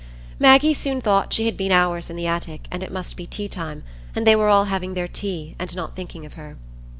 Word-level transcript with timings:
Maggie 0.39 0.73
soon 0.73 0.99
thought 0.99 1.31
she 1.31 1.45
had 1.45 1.55
been 1.55 1.71
hours 1.71 2.09
in 2.09 2.15
the 2.15 2.25
attic, 2.25 2.65
and 2.71 2.81
it 2.81 2.91
must 2.91 3.15
be 3.15 3.27
tea 3.27 3.47
time, 3.47 3.83
and 4.15 4.25
they 4.25 4.35
were 4.35 4.47
all 4.49 4.65
having 4.65 4.95
their 4.95 5.07
tea, 5.07 5.55
and 5.59 5.75
not 5.75 5.95
thinking 5.95 6.25
of 6.25 6.33
her. 6.33 6.57